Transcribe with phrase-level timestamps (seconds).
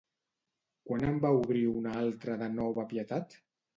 [0.91, 3.37] Quan en va obrir una altra de nova Pietat?